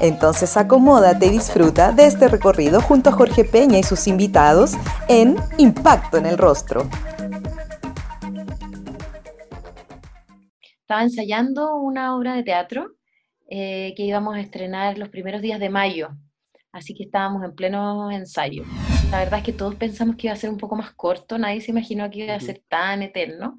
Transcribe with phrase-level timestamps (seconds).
[0.00, 4.72] Entonces acomódate y disfruta de este recorrido junto a Jorge Peña y sus invitados
[5.08, 6.88] en Impacto en el Rostro.
[10.80, 12.96] Estaba ensayando una obra de teatro
[13.48, 16.08] eh, que íbamos a estrenar los primeros días de mayo,
[16.72, 18.64] así que estábamos en pleno ensayo.
[19.10, 21.60] La verdad es que todos pensamos que iba a ser un poco más corto, nadie
[21.60, 23.58] se imaginó que iba a ser tan eterno,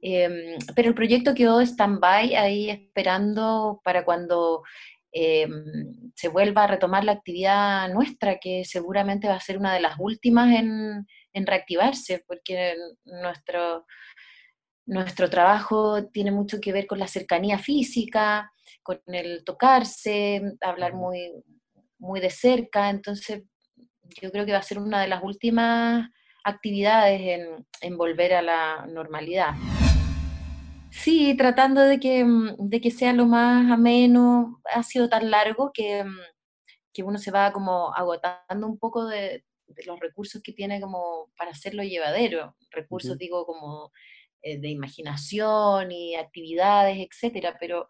[0.00, 4.62] em, pero el proyecto quedó stand-by ahí esperando para cuando
[5.12, 5.46] eh,
[6.14, 9.96] se vuelva a retomar la actividad nuestra, que seguramente va a ser una de las
[9.98, 12.74] últimas en, reactivarse, porque
[13.04, 13.86] nuestro,
[14.86, 18.52] nuestro trabajo tiene mucho que ver con la cercanía física,
[18.82, 21.32] con el tocarse, hablar muy,
[21.98, 23.42] muy de cerca, entonces
[24.20, 26.08] yo creo que va a ser una de las últimas
[26.44, 29.54] actividades en, en volver a la normalidad.
[30.92, 35.72] Sí, tratando de que, mm, de que sea lo más ameno, ha sido tan largo
[35.72, 36.18] que, mm,
[36.92, 39.44] que uno se va como agotando un poco de,
[39.86, 42.54] los recursos que tiene como para hacerlo llevadero.
[42.70, 43.90] Recursos, digo, como
[44.42, 47.88] eh, de imaginación y actividades, etcétera, pero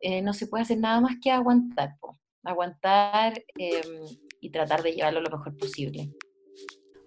[0.00, 1.96] eh, no se puede hacer nada más que aguantar,
[2.44, 4.06] aguantar em,
[4.40, 6.10] y tratar de llevarlo lo mejor posible.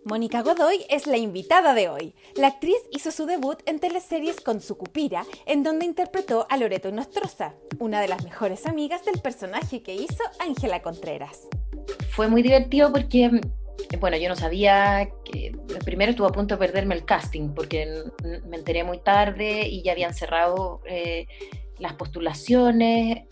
[0.06, 2.14] Mónica Godoy es la invitada de hoy.
[2.36, 7.54] La actriz hizo su debut en teleseries con Sucupira, en donde interpretó a Loreto Nostroza,
[7.80, 11.48] una de las mejores amigas del personaje que hizo Ángela Contreras.
[12.09, 13.31] Fue muy divertido porque,
[14.02, 18.04] bueno, yo no sabía que primero estuvo a punto de perderme el casting porque
[18.46, 21.28] me enteré muy tarde y ya habían cerrado eh,
[21.80, 23.24] las postulaciones.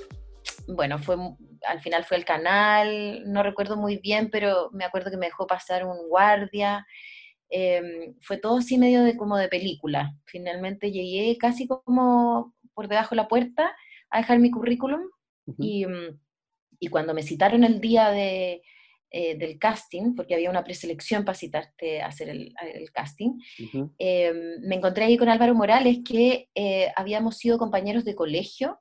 [0.68, 1.18] Bueno, fue
[1.68, 5.48] al final fue el canal, no recuerdo muy bien, pero me acuerdo que me dejó
[5.48, 6.86] pasar un guardia.
[7.50, 10.16] Em, fue todo así medio de como de película.
[10.26, 13.76] Finalmente llegué casi como por debajo de la puerta
[14.10, 15.02] a dejar mi currículum
[15.58, 16.20] y, mm,
[16.80, 18.62] y, cuando me citaron el día de,
[19.12, 22.54] eh, del casting, porque había una preselección para citarte a hacer el,
[22.94, 23.32] casting,
[23.98, 28.80] em, me encontré ahí con Álvaro Morales, que eh, habíamos sido compañeros de colegio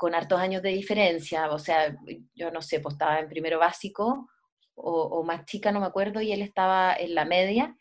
[0.00, 1.94] con hartos años de diferencia, o sea,
[2.34, 4.30] yo no sé, pues estaba en primero básico
[4.74, 7.76] o, más chica, no me acuerdo, y él estaba en la media,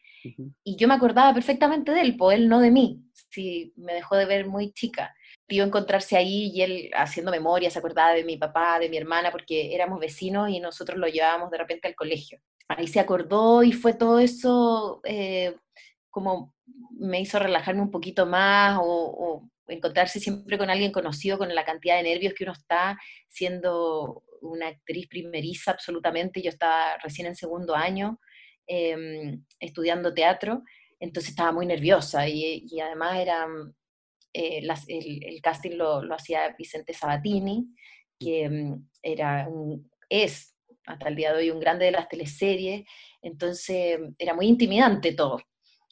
[0.66, 4.18] y yo me acordaba perfectamente de él, pues él no de mí, sí, me dejó
[4.18, 5.16] de ver muy chica.
[5.48, 9.32] Pidió encontrarse ahí y él haciendo memoria, se acordaba de mi papá, de mi hermana,
[9.32, 12.40] porque éramos vecinos y nosotros lo llevábamos de repente al colegio.
[12.68, 15.56] Ahí se acordó y fue todo eso eh,
[16.10, 16.54] como
[16.92, 21.98] me hizo relajarme un poquito más o encontrarse siempre con alguien conocido, con la cantidad
[21.98, 22.98] de nervios que uno está
[23.28, 26.42] siendo una actriz primeriza absolutamente.
[26.42, 28.20] Yo estaba recién en segundo año
[28.68, 30.64] em, estudiando teatro,
[31.00, 33.48] entonces estaba muy nerviosa y, además era,
[34.34, 37.68] eh, el, casting lo, hacía Vicente Sabatini,
[38.20, 39.48] que em, era
[40.10, 42.84] es hasta el día de hoy un grande de las teleseries,
[43.22, 45.40] entonces era muy intimidante todo.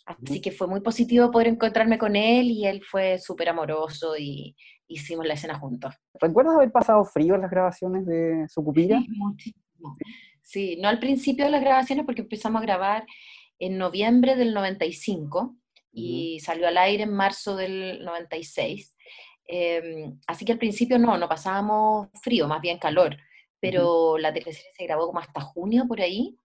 [0.08, 4.56] Así que fue muy positivo poder encontrarme con él y él fue súper amoroso y
[4.88, 5.94] hicimos la escena juntos.
[6.14, 9.00] ¿Recuerdas haber pasado frío en las grabaciones de Sucupira?
[9.00, 9.98] Sí, muchísimo.
[10.42, 13.06] Sí, no al principio de las grabaciones porque empezamos a grabar
[13.60, 15.58] en noviembre del 95
[15.92, 18.96] y salió al aire en marzo del 96.
[19.46, 23.18] Em, así que al principio no, no pasábamos frío, más bien calor,
[23.60, 26.38] pero la teleserie se grabó como hasta junio por ahí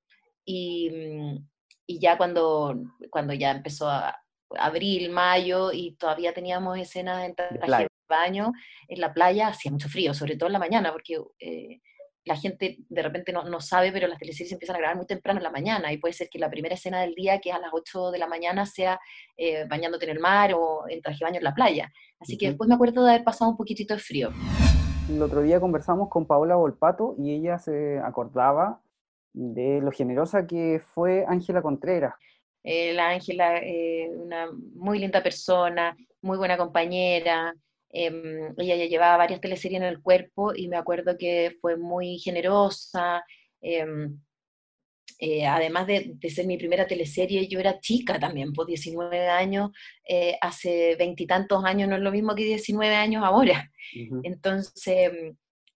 [0.45, 1.52] y, mm,
[1.87, 2.75] y ya cuando,
[3.11, 4.23] cuando ya empezó a
[4.59, 8.53] abril, mayo, y todavía teníamos escenas en traje de baño
[8.89, 11.81] en la playa, hacía mucho frío, sobre todo en la mañana, porque eh,
[12.25, 15.41] la gente de repente no, no, sabe, pero las teleseries empiezan a grabar muy temprano
[15.41, 17.59] en la mañana, y puede ser que la primera escena del día, que es a
[17.59, 19.01] las 8 de la mañana, sea
[19.37, 21.93] eh, bañándote en el mar o en traje de baño en la playa.
[22.21, 24.31] Así que después me acuerdo de haber pasado un poquitito de frío.
[25.11, 28.82] El otro día conversamos con Paola Volpato y ella se acordaba
[29.33, 32.15] de lo generosa que fue Ángela Contreras.
[32.65, 37.55] Eh, la Ángela, eh, una muy linda persona, muy buena compañera.
[37.91, 42.19] Em, ella ya llevaba varias teleseries en el cuerpo y me acuerdo que fue muy
[42.19, 43.25] generosa.
[43.61, 44.19] Em,
[45.19, 49.71] eh, además de, ser mi primera teleserie, yo era chica también, por pues 19 años,
[50.41, 53.71] hace veintitantos años no es lo mismo que 19 años ahora.
[54.25, 55.13] Entonces,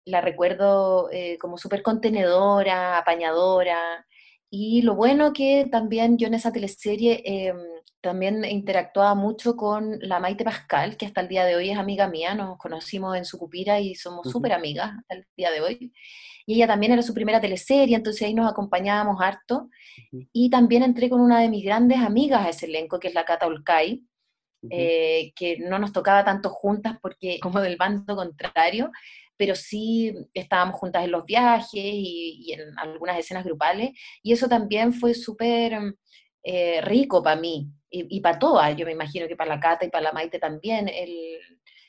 [0.04, 4.06] la recuerdo eh, como súper contenedora, apañadora,
[4.50, 7.56] Y lo bueno que también yo en esa teleserie em,
[8.00, 12.08] también interactuaba mucho con la Maite Pascal, que hasta el día de hoy es amiga
[12.08, 15.92] mía, nos conocimos en Sucupira y somos súper amigas hasta el día de hoy.
[16.46, 19.70] Y ella también era su primera teleserie, entonces ahí nos acompañábamos harto.
[20.32, 23.24] Y también entré con una de mis grandes amigas a ese elenco, que es la
[23.24, 24.04] Cata Olcay,
[24.70, 28.90] eh, que no nos tocaba tanto juntas porque como del bando contrario,
[29.36, 33.90] pero sí estábamos juntas en los viajes y, en algunas escenas grupales,
[34.22, 35.78] y eso también fue súper
[36.42, 39.90] eh, rico para mí y, para todas, yo me imagino que para la Cata y
[39.90, 41.38] para la Maite también, el,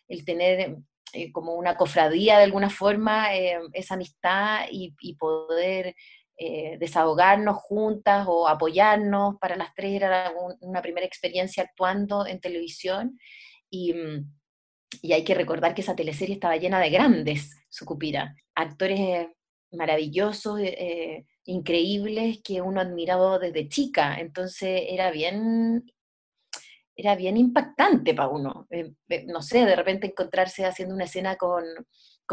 [0.08, 0.78] el tener
[1.14, 5.96] eh, como una cofradía de alguna forma, eh, esa amistad y, poder
[6.80, 13.18] desahogarnos juntas o apoyarnos, para las tres era una primera experiencia actuando en televisión
[13.70, 14.35] y mm,
[15.02, 19.28] y hay que recordar que esa teleserie estaba llena de grandes, Sucupira, actores
[19.76, 24.20] maravillosos, eh, eh, increíbles, que uno admiraba desde chica.
[24.20, 25.92] Entonces era bien,
[26.96, 28.68] era bien impactante para uno.
[28.70, 28.94] Eh,
[29.28, 31.64] no sé, de repente encontrarse haciendo una escena con,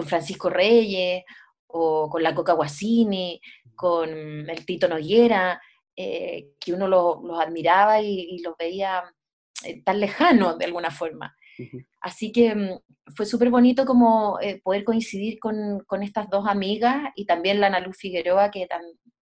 [0.07, 1.23] Francisco Reyes,
[1.67, 3.41] o con la Coca Guasini,
[3.75, 5.61] con el Tito Noguera,
[5.95, 9.03] que uno los admiraba y, y los veía
[9.85, 11.37] tan lejanos de alguna forma.
[12.03, 12.81] Así que mm,
[13.17, 17.69] fue súper bonito como eh, poder coincidir con, con, estas dos amigas y también la
[17.69, 18.67] Ana Luz Figueroa, que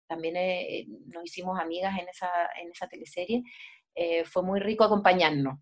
[0.07, 2.29] también eh, nos hicimos amigas en esa,
[2.61, 3.43] en esa teleserie.
[3.95, 5.59] Eh, fue muy rico acompañarnos,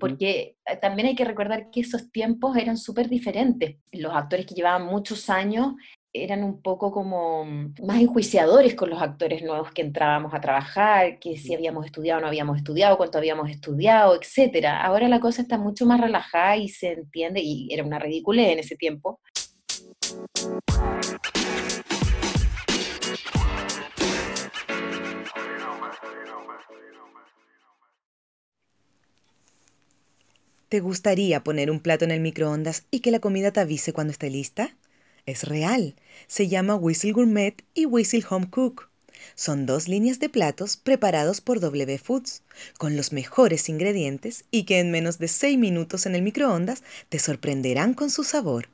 [0.00, 3.76] porque también hay que recordar que esos tiempos eran súper diferentes.
[3.92, 5.74] Los actores que llevaban muchos años
[6.24, 11.36] eran un poco como más enjuiciadores con los actores nuevos que entrábamos a trabajar, que
[11.36, 14.82] si habíamos estudiado o no habíamos estudiado, cuánto habíamos estudiado, etcétera.
[14.82, 18.58] Ahora la cosa está mucho más relajada y se entiende, y era una ridícula en
[18.58, 19.20] ese tiempo.
[30.68, 34.10] ¿Te gustaría poner un plato en el microondas y que la comida te avise cuando
[34.10, 34.76] esté lista?
[35.28, 35.94] Es real.
[36.26, 38.88] Se llama Whistle Gourmet y Whistle Home Cook.
[39.34, 42.40] Son dos líneas de platos preparados por W Foods,
[42.78, 47.18] con los mejores ingredientes y que en menos de 6 minutos en el microondas te
[47.18, 48.70] sorprenderán con su sabor.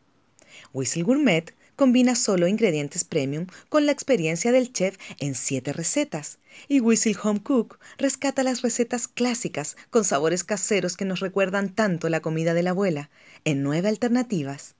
[0.72, 6.38] Whistle Gourmet combina solo ingredientes premium con la experiencia del chef en 7 recetas.
[6.68, 12.08] Y Whistle Home Cook rescata las recetas clásicas con sabores caseros que nos recuerdan tanto
[12.08, 13.10] la comida de la abuela,
[13.44, 14.76] en nueve alternativas.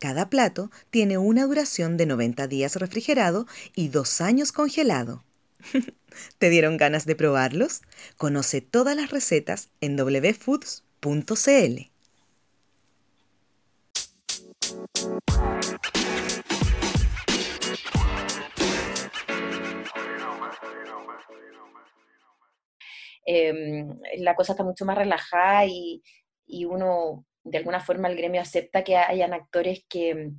[0.00, 5.24] Cada plato tiene una duración de 90 días refrigerado y dos años congelado.
[6.38, 7.82] ¿Te dieron ganas de probarlos?
[8.16, 11.90] Conoce todas las recetas en wfoods.cl.
[23.26, 28.84] Em, la cosa está mucho más relajada y uno de alguna forma el gremio acepta
[28.84, 30.32] que hayan actores que,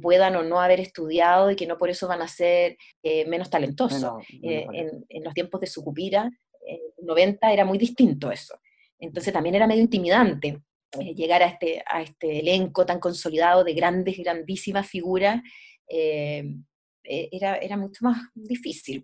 [0.00, 3.50] puedan o no haber estudiado y que no por eso van a ser eh, menos
[3.50, 4.24] talentosos.
[4.42, 4.66] Eh,
[5.08, 6.30] en, los tiempos de Sucupira,
[6.66, 8.58] en 90 era muy distinto eso.
[8.98, 10.60] Entonces también era medio intimidante
[11.00, 15.40] eh, llegar a este, a este elenco tan consolidado de grandes, grandísimas figuras.
[15.88, 19.02] era, era mucho más difícil.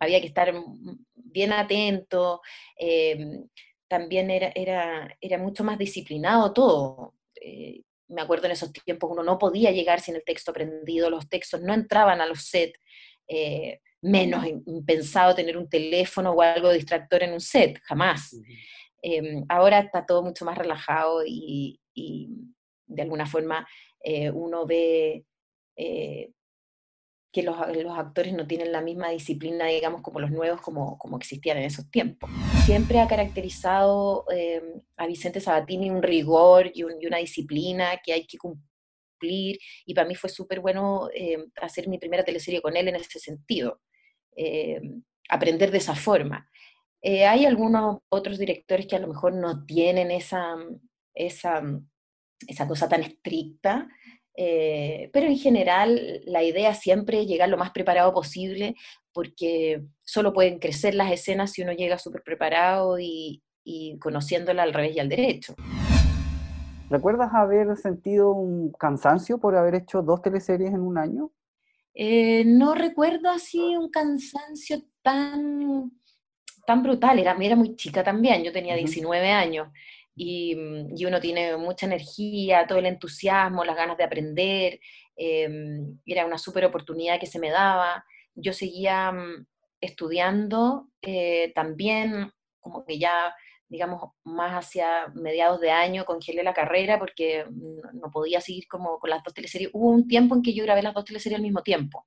[0.00, 0.52] Había que estar
[1.14, 2.40] bien atento
[3.90, 7.14] también era, era, era mucho más disciplinado todo.
[7.40, 11.28] Eh, me acuerdo en esos tiempos uno no podía llegar sin el texto aprendido, los
[11.28, 12.78] textos no entraban a los sets,
[13.26, 14.44] eh, menos
[14.86, 18.36] pensado tener un teléfono o algo distractor en un set, jamás.
[19.02, 21.80] Em, ahora está todo mucho más relajado y,
[22.86, 23.66] de alguna forma
[24.02, 25.24] eh, uno ve
[27.32, 31.16] que los, los, actores no tienen la misma disciplina, digamos, como los nuevos, como, como
[31.16, 32.28] existían en esos tiempos.
[32.64, 34.62] Siempre ha caracterizado eh,
[34.96, 40.14] a Vicente Sabatini un rigor y, una disciplina que hay que cumplir, y para mí
[40.14, 43.80] fue súper bueno eh, hacer mi primera teleserie con él en ese sentido,
[44.34, 44.80] eh,
[45.28, 46.50] aprender de esa forma.
[47.02, 50.56] hay algunos otros directores que a lo mejor no tienen esa,
[51.14, 51.62] esa,
[52.48, 53.88] esa cosa tan estricta,
[54.42, 58.74] eh, pero en general la idea siempre es llegar lo más preparado posible
[59.12, 63.42] porque solo pueden crecer las escenas si uno llega súper preparado y,
[64.00, 65.54] conociéndola al revés y al derecho.
[66.88, 71.30] ¿Recuerdas haber sentido un cansancio por haber hecho dos teleseries en un año?
[71.92, 75.92] Eh, no recuerdo así un cansancio tan,
[76.66, 79.68] tan brutal, era, era muy chica también, yo tenía 19 años.
[80.16, 84.80] Mm, y, uno tiene mucha energía, todo el entusiasmo, las ganas de aprender,
[85.16, 88.04] em, era una súper oportunidad que se me daba.
[88.34, 89.46] Yo seguía mm,
[89.80, 93.34] estudiando, eh, también como que ya,
[93.68, 99.10] digamos, más hacia mediados de año congelé la carrera porque no, podía seguir como con
[99.10, 99.70] las dos teleseries.
[99.72, 102.06] Hubo un tiempo en que yo grabé las dos teleseries al mismo tiempo,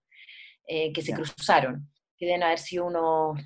[0.67, 3.39] eh, que se cruzaron, que deben haber sido unos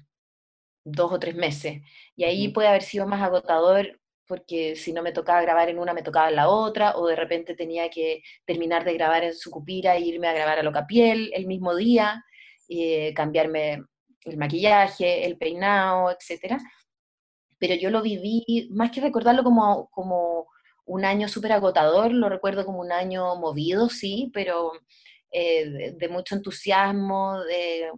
[0.84, 1.82] dos o tres meses.
[2.16, 5.93] Y ahí puede haber sido más agotador porque si no me tocaba grabar en una,
[5.93, 9.96] me tocaba en la otra, o de repente tenía que terminar de grabar en Sucupira
[9.96, 12.24] e irme a grabar a Locapiel el mismo día,
[12.69, 13.84] eh, cambiarme
[14.25, 16.57] el maquillaje, el peinado, etc.
[17.57, 20.48] Pero yo lo viví, más que recordarlo como, como
[20.86, 24.72] un año súper agotador, lo recuerdo como un año movido, sí, pero
[25.31, 27.91] eh, de, mucho entusiasmo, de,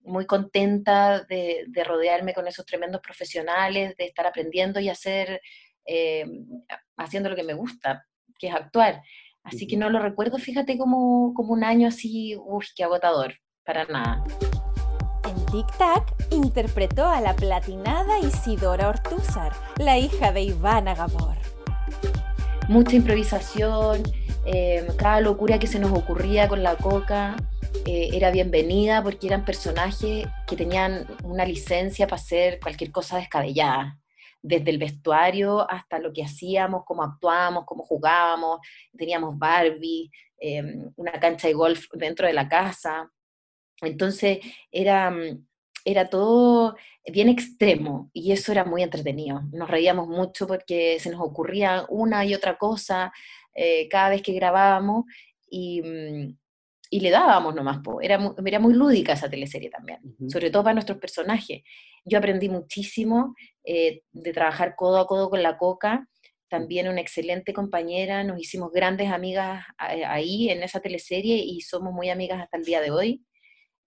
[0.00, 5.40] muy contenta de, de, rodearme con esos tremendos profesionales, de estar aprendiendo y hacer,
[5.86, 6.26] eh,
[6.96, 8.06] haciendo lo que me gusta,
[8.38, 9.02] que es actuar.
[9.42, 13.84] Así que no lo recuerdo, fíjate, como, como un año así, uy, qué agotador, para
[13.84, 14.24] nada.
[15.28, 21.36] En Tic Tac interpretó a la platinada Isidora Ortúzar, la hija de Ivana Gabor.
[22.68, 24.02] Mucha improvisación,
[24.46, 27.36] eh, cada locura que se nos ocurría con la coca
[27.86, 33.98] eh, era bienvenida porque eran personajes que tenían una licencia para hacer cualquier cosa descabellada,
[34.44, 38.60] desde el vestuario hasta lo que hacíamos, cómo actuábamos, cómo jugábamos,
[38.96, 43.10] teníamos Barbie, em, una cancha de golf dentro de la casa.
[43.80, 45.46] Entonces era, mm,
[45.86, 46.76] era todo
[47.10, 49.40] bien extremo y eso era muy entretenido.
[49.50, 53.12] Nos reíamos mucho porque se nos ocurría una y otra cosa
[53.54, 55.04] eh, cada vez que grabábamos
[55.48, 56.36] y, mm,
[56.90, 58.02] y le dábamos nomás, po.
[58.02, 61.62] Era, muy, era muy lúdica esa teleserie también, sobre todo para nuestros personajes.
[62.04, 63.34] Yo aprendí muchísimo
[63.64, 66.06] eh, de trabajar codo a codo con la Coca,
[66.48, 71.92] también una excelente compañera, nos hicimos grandes amigas eh, ahí en esa teleserie y somos
[71.92, 73.24] muy amigas hasta el día de hoy.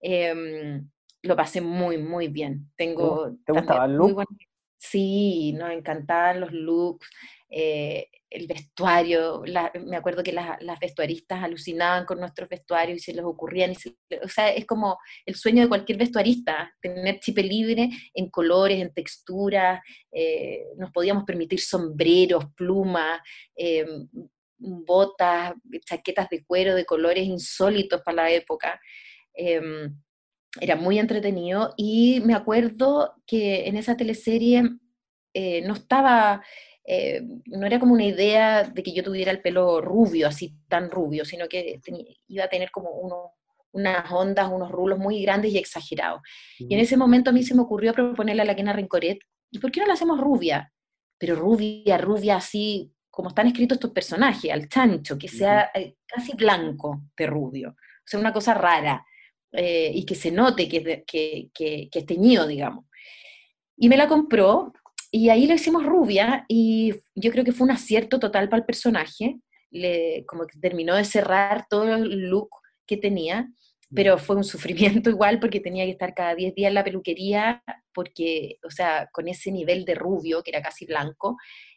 [0.00, 0.88] Em,
[1.22, 2.70] lo pasé muy, muy bien.
[2.76, 4.24] Tengo ¿Te gustaba el look?
[4.76, 7.08] Sí, nos encantaban los looks.
[7.50, 9.42] Eh, el vestuario,
[9.86, 13.72] me acuerdo que las, vestuaristas alucinaban con nuestros vestuarios y se les ocurrían,
[14.22, 18.92] o sea, es como el sueño de cualquier vestuarista, tener chipe libre en colores, en
[18.92, 19.80] texturas,
[20.12, 23.18] eh, nos podíamos permitir sombreros, plumas,
[23.56, 23.86] eh,
[24.58, 25.54] botas,
[25.86, 28.78] chaquetas de cuero de colores insólitos para la época.
[29.32, 29.98] Em,
[30.60, 34.64] era muy entretenido y me acuerdo que en esa teleserie
[35.62, 36.42] no estaba
[36.90, 40.90] eh, no era como una idea de que yo tuviera el pelo rubio, así tan
[40.90, 41.82] rubio, sino que
[42.28, 42.88] iba a tener como
[43.72, 46.22] unas ondas, unos rulos muy grandes y exagerados.
[46.58, 49.18] Y en ese momento a mí se me ocurrió proponerle a la Kena Rincoret,
[49.50, 50.72] ¿y por qué no la hacemos rubia?
[51.18, 56.32] Pero rubia, rubia así, como están escritos estos personajes, al chancho, que sea eh, casi
[56.36, 57.68] blanco de rubio.
[57.68, 59.04] O sea, una cosa rara.
[59.52, 62.86] Eh, y que se note que, que, que, que es teñido, digamos.
[63.76, 64.72] Y me la compró
[65.10, 68.66] y ahí lo hicimos rubia y yo creo que fue un acierto total para el
[68.66, 69.38] personaje,
[69.70, 72.50] le, como que terminó de cerrar todo el look
[72.86, 73.48] que tenía,
[73.94, 77.62] pero fue un sufrimiento igual porque tenía que estar cada 10 días en la peluquería,
[77.94, 81.36] porque, o sea, con ese nivel de rubio, que era casi blanco,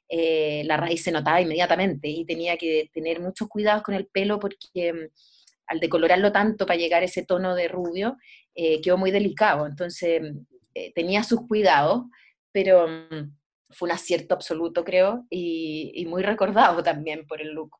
[0.09, 4.39] eh, la raíz se notaba inmediatamente y tenía que tener muchos cuidados con el pelo
[4.39, 5.07] porque mm,
[5.67, 8.17] al decolorarlo tanto para llegar a ese tono de rubio,
[8.53, 10.21] eh, quedó muy delicado, entonces
[10.75, 12.03] eh, tenía sus cuidados
[12.51, 13.36] pero mm,
[13.70, 17.77] fue un acierto absoluto, creo, y, muy recordado también por el look.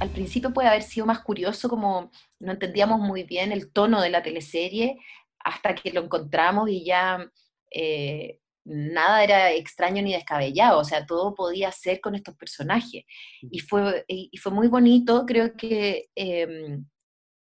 [0.00, 2.10] Al principio puede haber sido más curioso, como
[2.40, 4.98] no entendíamos muy bien el tono de la teleserie,
[5.38, 7.30] hasta que lo encontramos y ya
[7.70, 13.04] eh, nada era extraño ni descabellado, o sea, todo podía ser con estos personajes.
[13.42, 16.84] Y fue, y fue muy bonito, creo que em,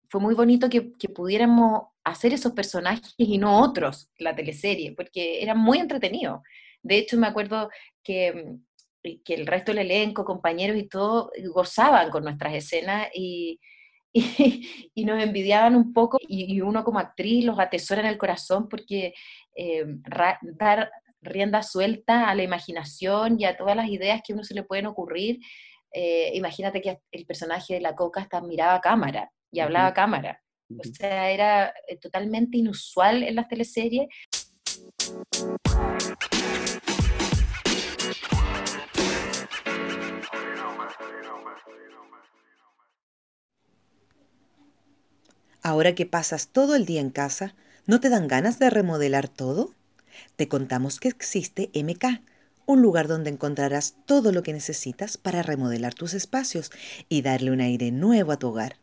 [0.08, 5.42] fue muy bonito que, que, pudiéramos hacer esos personajes y no otros, la teleserie, porque
[5.42, 6.42] era muy entretenido.
[6.82, 7.68] De hecho, me acuerdo
[8.02, 8.32] que,
[9.02, 13.60] mm, que el resto del elenco, compañeros y todo, gozaban con nuestras escenas y,
[14.94, 19.12] y, nos envidiaban un poco y, uno como actriz los atesora en el corazón porque
[19.54, 19.84] eh,
[20.42, 24.54] dar rienda suelta a la imaginación y a todas las ideas que a uno se
[24.54, 25.40] le pueden ocurrir.
[25.92, 29.94] Eh, imagínate que el personaje de la coca está miraba a cámara y hablaba a
[29.94, 30.42] cámara.
[30.68, 34.08] O sea, era eh, totalmente inusual en las teleseries.
[45.62, 47.54] Ahora que pasas todo el día en casa,
[47.86, 49.74] ¿no te dan ganas de remodelar todo?
[50.36, 52.22] Te contamos que existe MK,
[52.66, 56.70] un lugar donde encontrarás todo lo que necesitas para remodelar tus espacios
[57.08, 58.76] y darle un aire nuevo a tu hogar.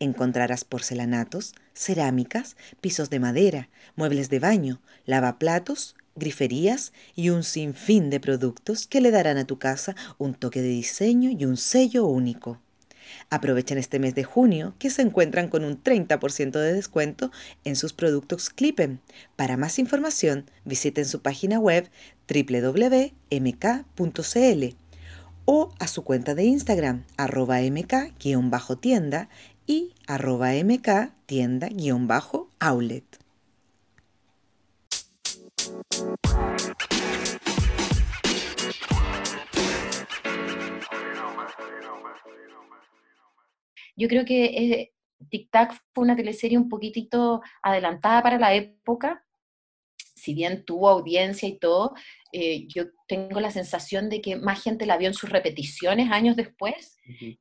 [0.00, 8.20] Encontrarás porcelanatos, cerámicas, pisos de madera, muebles de baño, lavaplatos, griferías y un sinfín de
[8.20, 12.60] productos que le darán a tu casa un toque de diseño y un sello único.
[13.30, 17.30] Aprovechen este mes de junio que se encuentran con un 30% de descuento
[17.64, 19.00] en sus productos Clippen.
[19.36, 21.88] Para más información, visiten su página web
[22.28, 23.14] www.mk.cl
[25.46, 29.28] o a su cuenta de Instagram arroba mk-tienda
[29.66, 33.04] y arroba mk tienda-outlet.
[43.96, 44.92] Yo creo que eh,
[45.30, 49.24] Tic Tac fue una teleserie un poquitito adelantada para la época,
[49.96, 51.94] si bien tuvo audiencia y todo,
[52.32, 56.34] eh, yo tengo la sensación de que más gente la vio en sus repeticiones años
[56.34, 56.96] después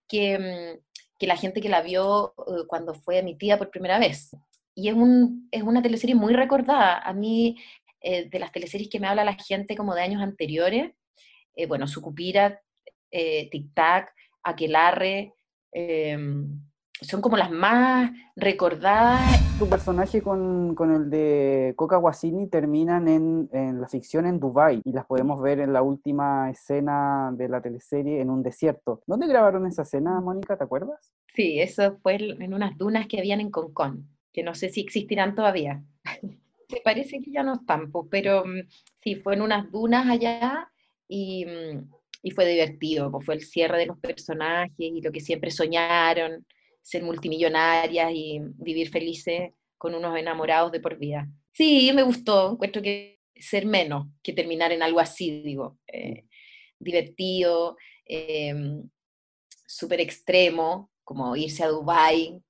[0.08, 0.93] que, mm, que,
[1.28, 4.36] la gente que la vio eh, cuando fue emitida por primera vez.
[4.76, 6.98] Y es, un, es una teleserie muy recordada.
[6.98, 7.58] A mí,
[8.02, 10.92] de las teleseries que me habla la gente como de años anteriores,
[11.70, 12.60] bueno, Sucupira,
[13.10, 15.34] Tic Tac, Aquelarre,
[15.74, 16.60] Em,
[17.04, 19.22] son como las más recordadas.
[19.60, 24.82] Tu personaje con, con el de Coca Guasini terminan en, en, la ficción en Dubai
[24.84, 29.02] y las podemos ver en la última escena de la teleserie en un desierto.
[29.06, 30.58] ¿Dónde grabaron esa escena, Mónica?
[30.58, 31.14] ¿Te acuerdas?
[31.36, 35.36] Sí, eso fue en unas dunas que habían en Concón, que no sé si existirán
[35.36, 35.84] todavía.
[36.22, 38.68] Me parece que ya no están, pero mm,
[39.02, 40.70] sí, fue en unas dunas allá
[41.08, 41.84] y mm,
[42.24, 46.46] y fue divertido, pues fue el cierre de los personajes y lo que siempre soñaron,
[46.84, 51.28] ser multimillonarias y vivir felices con unos enamorados de por vida.
[51.52, 56.26] Sí, me gustó, encuentro que ser menos que terminar en algo así, digo, eh,
[56.80, 58.90] divertido, em,
[59.66, 62.42] súper extremo, como irse a Dubái.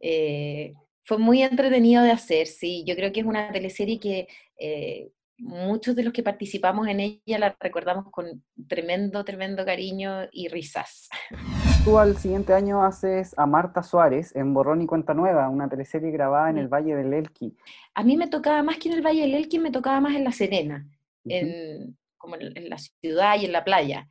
[0.00, 5.10] Eh, fue muy entretenido de hacer, sí, yo creo que es una teleserie que eh,
[5.38, 11.08] muchos de los que participamos en ella la recordamos con tremendo, tremendo cariño y risas.
[11.88, 16.10] Tú al siguiente año haces a Marta Suárez en Borrón y Cuenta Nueva, una teleserie
[16.10, 17.56] grabada en el Valle del Elqui.
[17.94, 20.22] A mí me tocaba más que en el Valle del Elqui, me tocaba más en
[20.22, 20.86] La Serena,
[21.24, 24.06] en, como en, la ciudad y en la playa.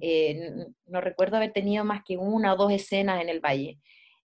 [0.00, 0.40] Eh,
[0.86, 3.78] no recuerdo haber tenido más que una o dos escenas en el Valle.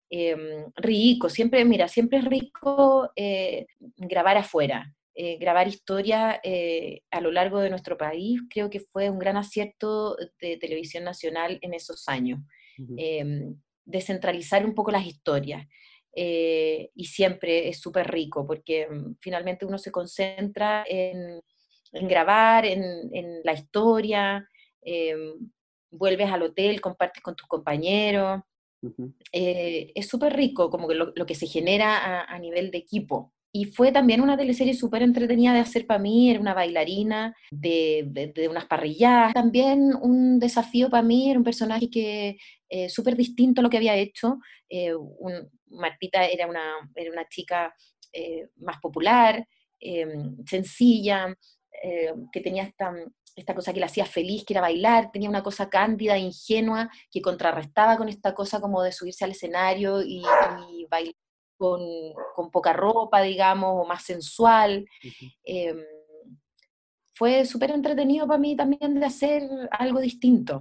[0.09, 3.65] Em, rico, siempre, mira, siempre es rico eh,
[3.97, 4.93] grabar afuera.
[5.13, 9.35] Eh, grabar historia eh, a lo largo de nuestro país, creo que fue un gran
[9.35, 12.39] acierto de Televisión Nacional en esos años.
[12.97, 13.55] Em,
[13.85, 15.67] descentralizar un poco las historias.
[16.15, 21.41] Eh, y siempre es súper rico porque mm, finalmente uno se concentra en,
[21.91, 24.47] grabar, en, la historia,
[24.81, 25.51] em,
[25.91, 28.41] vuelves al hotel, compartes con tus compañeros.
[29.31, 33.33] es súper rico como que lo, que se genera a nivel de equipo.
[33.55, 38.33] Y fue también una teleserie súper entretenida de hacer para mí, era una bailarina de,
[38.33, 39.31] de, unas parrilladas.
[39.31, 42.37] También un desafío para mí, era un personaje que
[42.75, 44.39] eh, súper distinto a lo que había hecho.
[44.67, 44.95] Eh,
[45.67, 47.71] Martita era una, era una chica
[48.11, 49.47] eh, más popular,
[49.79, 51.37] em, sencilla,
[52.31, 52.93] que tenía esta,
[53.35, 57.21] esta cosa que la hacía feliz, que era bailar, tenía una cosa cándida, ingenua, que
[57.21, 60.23] contrarrestaba con esta cosa como de subirse al escenario y,
[60.71, 61.13] y bailar
[61.57, 64.85] con, poca ropa, digamos, o más sensual.
[65.43, 65.77] Em,
[67.13, 70.59] fue súper entretenido para mí también de hacer algo distinto.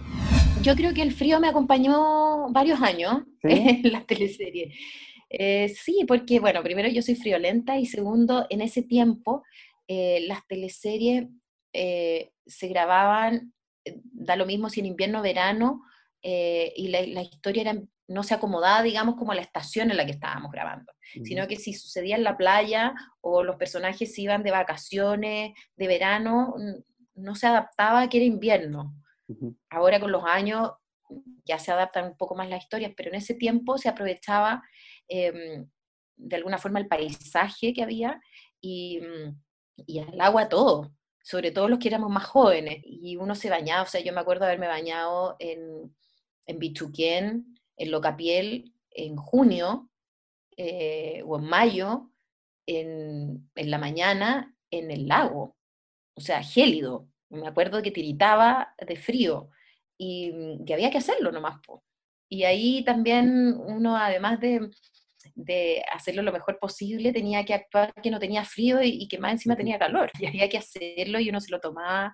[0.61, 4.75] Yo creo que el frío me acompañó varios años en la teleserie.
[5.31, 9.43] Eh, sí, porque, bueno, primero yo soy friolenta y segundo, en ese tiempo
[9.89, 11.29] eh, las teleseries
[11.73, 15.83] eh, se grababan, da lo mismo si en invierno o verano,
[16.25, 20.05] y la, la, historia era no se acomodaba, digamos, como a la estación en la
[20.05, 20.93] que estábamos grabando,
[21.25, 26.55] sino que si sucedía en la playa o los personajes iban de vacaciones, de verano,
[27.15, 28.95] no se adaptaba a que era invierno.
[29.71, 30.73] Ahora con los años
[31.45, 34.63] ya se adaptan un poco más las historias, pero en ese tiempo se aprovechaba
[35.09, 35.69] em,
[36.17, 38.21] de alguna forma el paisaje que había
[38.61, 39.01] y,
[39.77, 42.83] y el agua todo, sobre todo los que éramos más jóvenes.
[42.85, 45.95] Y uno se bañaba, o sea, yo me acuerdo haberme bañado en,
[46.47, 49.91] en Bichuquén, en Locapiel en junio
[50.57, 52.11] eh, o en mayo,
[52.67, 55.57] en, la mañana, en el lago,
[56.15, 57.09] o sea, gélido.
[57.33, 59.51] Me acuerdo que tiritaba de frío
[59.99, 61.61] y mm, que había que hacerlo nomás.
[62.29, 64.71] Y ahí también uno, además de,
[65.35, 69.33] de, hacerlo lo mejor posible, tenía que actuar que no tenía frío y, que más
[69.33, 70.11] encima tenía calor.
[70.19, 72.13] Y había que hacerlo y uno se lo tomaba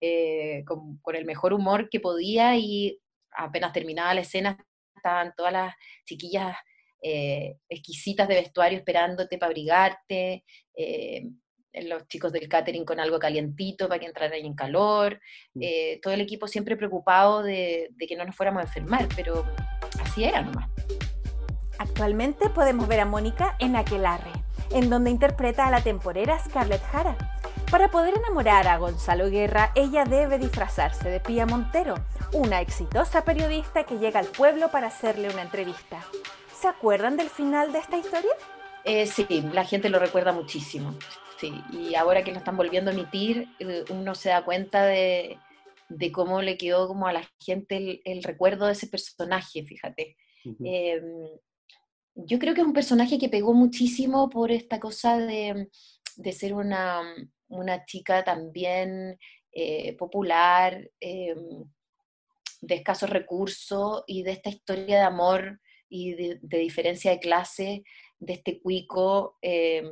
[0.00, 2.98] eh, con, con, el mejor humor que podía y
[3.32, 4.58] apenas terminaba la escena
[4.94, 5.74] estaban todas las
[6.04, 6.56] chiquillas
[7.02, 11.22] eh, exquisitas de vestuario esperándote para abrigarte, eh,
[11.82, 15.20] los chicos del catering con algo calientito para que entraran en calor,
[15.54, 15.60] Mm.
[15.62, 19.44] eh, todo el equipo siempre preocupado de, de que no nos fuéramos a enfermar, pero
[20.02, 20.68] así era nomás.
[21.78, 24.32] Actualmente podemos ver a Mónica en Aquelarre,
[24.70, 27.16] en donde interpreta a la temporera Scarlett Jara.
[27.70, 31.94] Para poder enamorar a Gonzalo Guerra, ella debe disfrazarse de Pía Montero,
[32.32, 36.00] una exitosa periodista que llega al pueblo para hacerle una entrevista.
[36.58, 38.30] ¿Se acuerdan del final de esta historia?
[38.84, 40.94] Eh, sí, la gente lo recuerda muchísimo.
[41.38, 45.38] Sí, y ahora que lo están volviendo a emitir, eh, uno se da cuenta de,
[45.88, 50.16] de cómo le quedó como a la gente el, el recuerdo de ese personaje, fíjate.
[50.64, 51.02] Eh,
[52.14, 55.68] yo creo que es un personaje que pegó muchísimo por esta cosa de,
[56.16, 57.02] de ser una,
[57.48, 59.18] una chica también
[59.52, 61.34] eh, popular, eh,
[62.60, 67.84] de escasos recursos y de esta historia de amor y de, de diferencia de clase
[68.18, 69.82] de este cuico eh,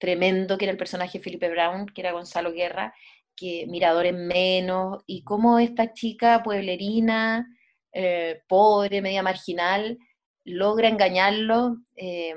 [0.00, 2.92] tremendo que era el personaje de Felipe Brown, que era Gonzalo Guerra,
[3.36, 7.46] que miradores menos, y cómo esta chica pueblerina,
[7.92, 9.98] eh, pobre, media marginal,
[10.44, 12.34] logra engañarlo, eh,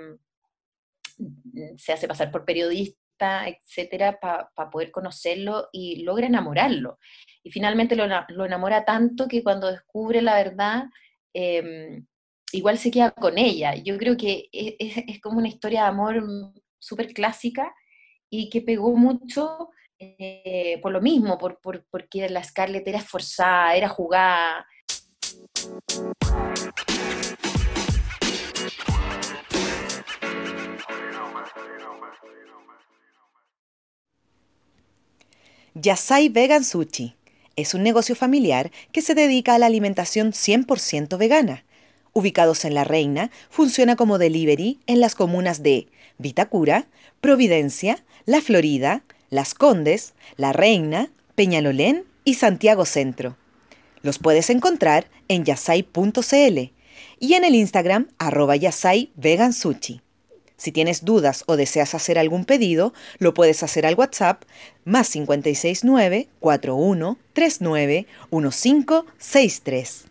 [1.78, 7.00] se hace pasar por periodista, etcétera, para poder conocerlo y logra enamorarlo.
[7.44, 10.86] Y finalmente lo, ena- lo enamora tanto que cuando descubre la verdad,
[11.34, 12.02] eh,
[12.52, 13.76] igual se queda con ella.
[13.76, 16.24] Yo creo que es, es- es como una historia de amor
[16.84, 17.74] súper clásica
[18.30, 19.70] y que pegó mucho
[20.00, 24.66] eh, por lo mismo, por, por- porque la Scarlett era esforzada, era jugada.
[35.76, 37.16] Yasai Vegan Sushi
[37.56, 41.64] es un negocio familiar que se dedica a la alimentación 100% vegana.
[42.14, 45.88] Ubicados en La Reina, funciona como delivery en las comunas de
[46.24, 46.88] Vitacura,
[47.22, 53.38] Providencia, La Florida, Las Condes, La Reina, Peñalolén y Santiago Centro.
[54.02, 56.72] Los puedes encontrar en yasai.cl
[57.20, 60.02] y en el Instagram arroba yasai vegan sushi.
[60.58, 64.44] Si tienes dudas o deseas hacer algún pedido, lo puedes hacer al WhatsApp
[64.86, 70.06] más 569 41 39 1563.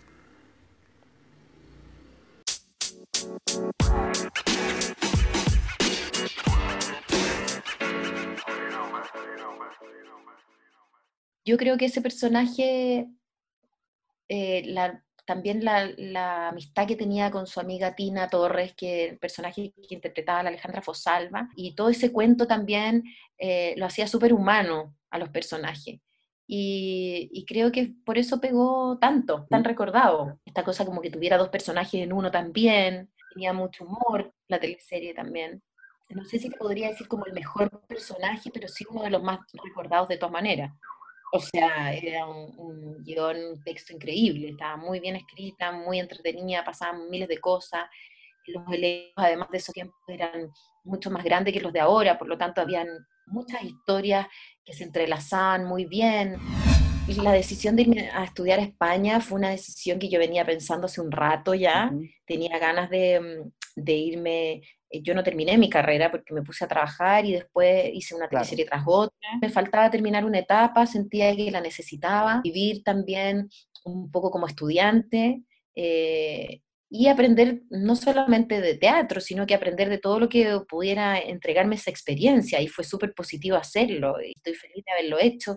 [11.44, 13.08] Yo creo que ese personaje,
[14.28, 19.18] eh, la- también la, la amistad que tenía con su amiga Tina Torres, que el
[19.18, 23.04] personaje que interpretaba la Alejandra Fosalva, y todo ese cuento también
[23.38, 26.00] eh, lo hacía súper humano a los personajes.
[26.46, 29.64] Y, y creo que por eso pegó tanto, tan Mm.
[29.64, 30.40] recordado.
[30.44, 35.14] Esta cosa como que tuviera dos personajes en uno también, tenía mucho humor la teleserie
[35.14, 35.62] también.
[36.08, 39.22] No sé si te podría decir como el mejor personaje, pero sí uno de los
[39.22, 40.72] más recordados de todas maneras.
[41.32, 46.62] O sea, era un, un guion, un texto increíble, estaba muy bien escrita, muy entretenida,
[46.64, 47.84] pasaban miles de cosas.
[48.46, 50.50] Los elencos, además de esos tiempos, eran
[50.84, 52.86] mucho más grandes que los de ahora, por lo tanto, habían
[53.26, 54.26] muchas historias
[54.64, 56.36] que se entrelazaban muy bien.
[57.08, 60.44] Y la decisión de irme a estudiar a España fue una decisión que yo venía
[60.44, 61.92] pensando hace un rato ya.
[62.26, 64.62] Tenía ganas de, mm, de irme.
[64.92, 68.28] Eh, Yo no terminé mi carrera porque me puse a trabajar y después hice una
[68.28, 68.42] Claro.
[68.44, 69.16] teleserie tras otra.
[69.40, 72.40] Me faltaba terminar una etapa, sentía que la necesitaba.
[72.44, 73.48] Vivir también
[73.84, 75.42] un poco como estudiante.
[75.74, 76.60] eh,
[76.94, 81.76] y aprender no solamente de teatro, sino que aprender de todo lo que pudiera entregarme
[81.76, 82.60] esa experiencia.
[82.60, 84.16] Y fue súper positivo hacerlo.
[84.22, 85.56] y Estoy feliz de haberlo hecho.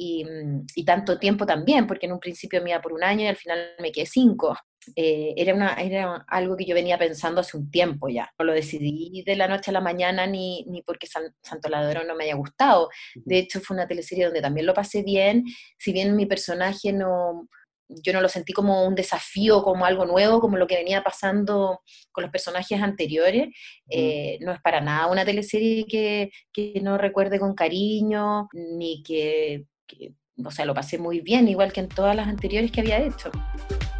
[0.00, 3.24] Y, mm, y tanto tiempo también, porque en un principio me iba por un año
[3.24, 4.56] y al final me quedé cinco.
[4.96, 8.30] Eh, era, una, era algo que yo venía pensando hace un tiempo ya.
[8.38, 12.06] No lo decidí de la noche a la mañana ni, ni porque San- Santo Ladrón
[12.06, 12.88] no me haya gustado.
[13.24, 15.44] De hecho, fue una teleserie donde también lo pasé bien,
[15.78, 17.48] si bien mi personaje no,
[17.88, 21.80] yo no lo sentí como un desafío, como algo nuevo, como lo que venía pasando
[22.12, 23.48] con los personajes anteriores.
[23.90, 29.64] Eh, no es para nada una teleserie que, que no recuerde con cariño, ni que,
[29.88, 33.00] que, o sea, lo pasé muy bien, igual que en todas las anteriores que había
[33.00, 33.32] hecho.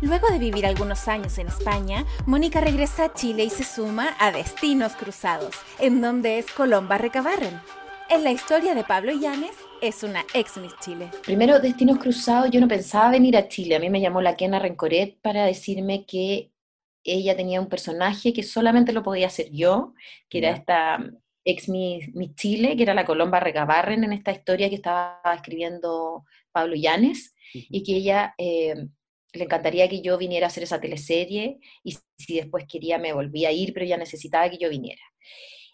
[0.01, 4.31] Luego de vivir algunos años en España, Mónica regresa a Chile y se suma a
[4.31, 7.61] Destinos Cruzados, en donde es Colomba Recabarren.
[8.09, 11.11] En la historia de Pablo Llanes, es una ex Miss Chile.
[11.25, 13.77] Primero, Destinos Cruzados, yo no pensaba venir a Chile.
[13.77, 16.53] A mí me llamó la Kena Rencoret para decirme que
[17.05, 19.95] ella tenía un personaje que solamente lo podía hacer yo,
[20.29, 20.99] que era esta
[21.51, 26.25] ex Miss, Miss Chile, que era la Colomba Recabarren en esta historia que estaba escribiendo
[26.53, 28.75] Pablo Llanes, y que ella eh,
[29.33, 33.49] le encantaría que yo viniera a hacer esa teleserie y si después quería me volvía
[33.49, 35.03] a ir, pero ya necesitaba que yo viniera.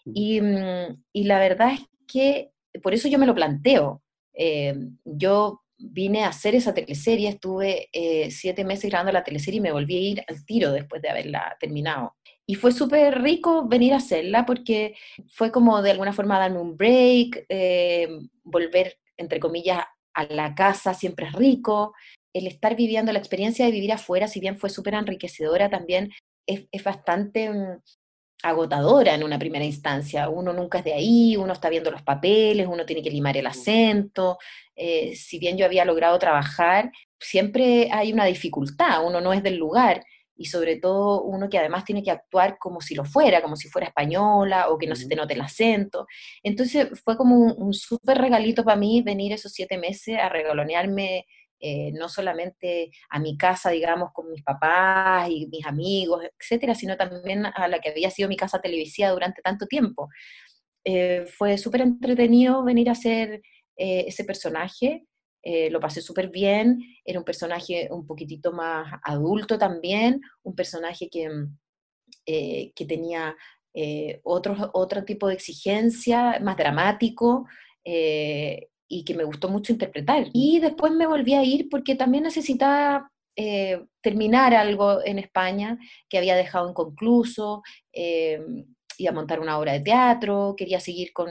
[0.05, 4.01] Y, mm, y la verdad es que por eso yo me lo planteo.
[4.33, 9.61] Eh, yo vine a hacer esa teleserie, estuve eh, siete meses grabando la teleserie y
[9.61, 12.15] me volví a ir al tiro después de haberla terminado.
[12.47, 14.95] Y fue súper rico venir a hacerla porque
[15.27, 18.07] fue como de alguna forma darme un break, eh,
[18.43, 21.93] volver, entre comillas, a la casa siempre es rico.
[22.33, 26.11] El estar viviendo la experiencia de vivir afuera, si bien fue súper enriquecedora, también
[26.45, 27.81] es, es bastante mm,
[28.43, 30.29] agotadora en una primera instancia.
[30.29, 33.47] Uno nunca es de ahí, uno está viendo los papeles, uno tiene que limar el
[33.47, 34.37] acento.
[34.75, 39.57] Eh, si bien yo había logrado trabajar, siempre hay una dificultad, uno no es del
[39.57, 40.03] lugar
[40.35, 43.69] y sobre todo uno que además tiene que actuar como si lo fuera, como si
[43.69, 46.07] fuera española o que no se te note el acento.
[46.43, 51.25] Entonces fue como un, un súper regalito para mí venir esos siete meses a regalonearme
[51.67, 56.97] eh, no solamente a mi casa, digamos, con mis papás y mis amigos, etcétera, sino
[56.97, 60.09] también a la que había sido mi casa televisiva durante tanto tiempo.
[60.83, 63.41] Eh, fue súper entretenido venir a ser
[63.77, 65.05] eh, ese personaje,
[65.69, 71.29] lo pasé súper bien, era un personaje un poquitito más adulto también, un personaje que,
[72.25, 73.35] que tenía
[74.23, 77.45] otro, otro tipo de exigencia, más dramático,
[77.83, 80.27] y que me gustó mucho interpretar.
[80.33, 85.77] Y después me volví a ir porque también necesitaba eh, terminar algo en España
[86.07, 88.39] que había dejado inconcluso, eh,
[88.97, 91.29] iba a montar una obra de teatro, quería seguir con,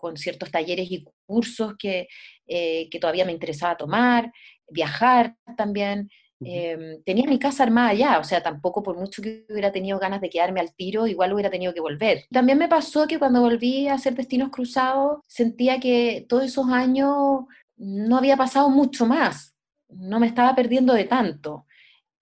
[0.00, 2.08] con ciertos talleres y cursos que,
[2.46, 4.32] eh, que todavía me interesaba tomar,
[4.68, 6.08] viajar también.
[6.42, 10.22] Em, tenía mi casa armada ya, o sea, tampoco por mucho que hubiera tenido ganas
[10.22, 12.24] de quedarme al tiro, igual hubiera tenido que volver.
[12.30, 17.44] También me pasó que cuando volví a hacer Destinos Cruzados, sentía que todos esos años
[17.76, 19.54] no había pasado mucho más,
[19.88, 21.66] no me estaba perdiendo de tanto.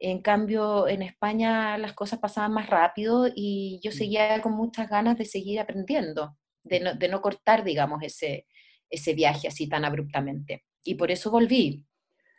[0.01, 3.95] En cambio, en España las cosas pasaban más rápido y yo mm.
[3.95, 6.37] seguía con muchas ganas de seguir aprendiendo,
[6.69, 8.47] de no, de no cortar, digamos, ese,
[8.91, 10.65] ese viaje así tan abruptamente.
[10.85, 11.89] Y por eso volví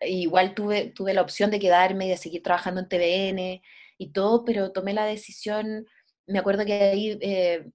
[0.01, 3.61] igual tuve, tuve la opción de quedarme y de seguir trabajando en TVN
[3.97, 5.85] y todo, pero tomé la decisión,
[6.27, 7.69] me acuerdo que ahí eh,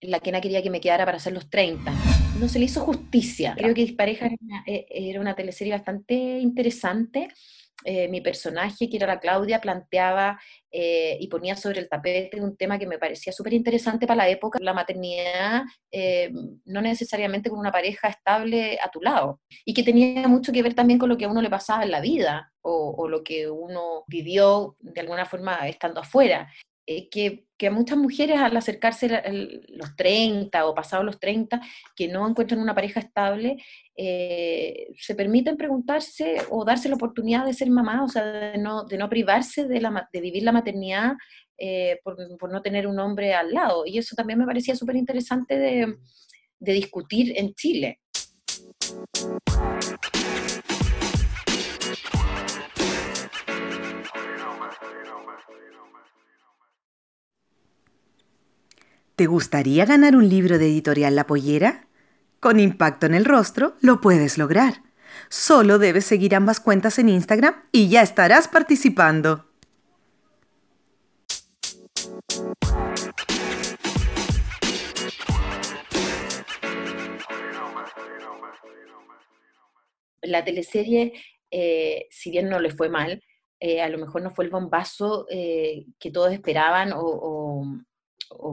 [0.00, 1.92] la Kena quería que me quedara para hacer los 30.
[2.38, 3.54] No se le hizo justicia.
[3.58, 7.28] Creo que Dispareja era una, eh, era una teleserie bastante interesante
[7.84, 12.56] eh, mi personaje, que era la Claudia, planteaba eh, y ponía sobre el tapete un
[12.56, 15.62] tema que me parecía súper interesante para la época, la maternidad,
[15.92, 16.32] eh,
[16.64, 20.74] no necesariamente con una pareja estable a tu lado, y que tenía mucho que ver
[20.74, 23.48] también con lo que a uno le pasaba en la vida o, o lo que
[23.48, 26.52] uno vivió de alguna forma estando afuera.
[26.90, 31.60] Eh, que, a muchas mujeres al acercarse a los 30 o pasados los 30,
[31.94, 33.58] que no encuentran una pareja estable,
[33.94, 38.84] eh, se permiten preguntarse o darse la oportunidad de ser mamá, o sea, de no,
[38.84, 41.12] de no privarse de, la, de vivir la maternidad
[41.58, 43.84] eh, por, por, no tener un hombre al lado.
[43.84, 45.94] Y eso también me parecía súper interesante de,
[46.58, 48.00] de discutir en Chile.
[59.18, 61.88] ¿Te gustaría ganar un libro de editorial La Pollera?
[62.38, 64.74] Con impacto en el rostro lo puedes lograr.
[65.28, 69.44] Solo debes seguir ambas cuentas en Instagram y ya estarás participando.
[80.22, 81.14] La teleserie,
[81.50, 83.20] eh, si bien no le fue mal,
[83.58, 87.64] eh, a lo mejor no fue el bombazo eh, que todos esperaban o, o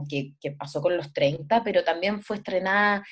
[0.08, 3.04] que, pasó con los 30, pero también fue estrenada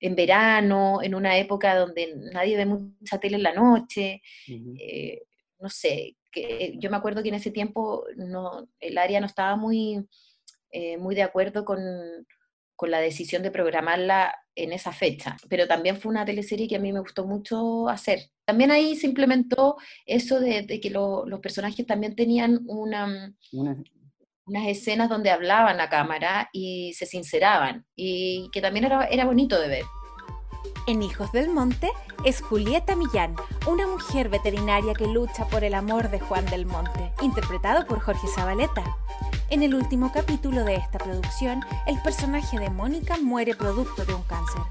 [0.00, 5.22] en verano, en una época donde nadie ve mucha tele en la noche, eh,
[5.60, 9.56] no sé, que, yo me acuerdo que en ese tiempo no, el área no estaba
[9.56, 10.04] muy,
[10.70, 11.78] eh, muy de acuerdo con,
[12.74, 16.80] con, la decisión de programarla en esa fecha, pero también fue una teleserie que a
[16.80, 18.30] mí me gustó mucho hacer.
[18.44, 23.82] También ahí se implementó eso de, que los personajes también tenían una, una
[24.46, 29.60] unas escenas donde hablaban a cámara y se sinceraban, y que también era, era bonito
[29.60, 29.84] de ver.
[30.86, 31.90] En Hijos del Monte
[32.24, 37.12] es Julieta Millán, una mujer veterinaria que lucha por el amor de Juan del Monte,
[37.22, 38.82] interpretado por Jorge Zabaleta.
[39.48, 44.22] En el último capítulo de esta producción, el personaje de Mónica muere producto de un
[44.22, 44.62] cáncer.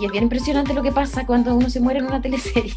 [0.00, 2.74] Y es bien impresionante lo que pasa cuando uno se muere en una teleserie.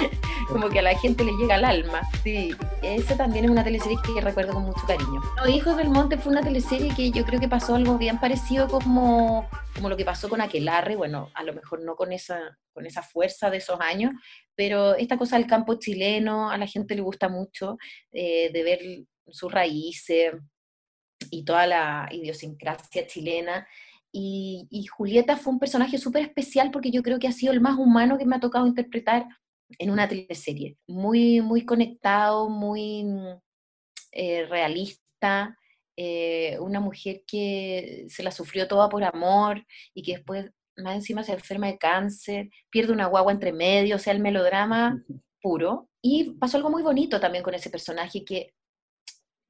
[0.48, 2.02] Como que a la gente le llega al alma.
[2.22, 5.20] Sí, esa también es una teleserie que recuerdo con mucho cariño.
[5.36, 8.68] Los Hijos del Monte fue una teleserie que yo creo que pasó algo bien parecido
[8.68, 10.96] como, como lo que pasó con Aquelarre.
[10.96, 14.12] Bueno, a lo mejor no con esa, con esa fuerza de esos años,
[14.54, 17.78] pero esta cosa del campo chileno a la gente le gusta mucho,
[18.12, 18.80] eh, de ver
[19.28, 20.34] sus raíces
[21.30, 23.66] y toda la idiosincrasia chilena.
[24.12, 27.78] Y, Julieta fue un personaje súper especial porque yo creo que ha sido el más
[27.78, 29.26] humano que me ha tocado interpretar
[29.78, 30.76] en una teleserie.
[30.88, 33.06] Muy, muy conectado, muy
[34.12, 35.56] eh, realista,
[35.96, 41.22] eh, una mujer que se la sufrió toda por amor y que después más encima
[41.22, 45.02] se enferma de cáncer, pierde una guagua entre medio, o sea, el melodrama
[45.40, 45.88] puro.
[46.02, 48.54] Y pasó algo muy bonito también con ese personaje que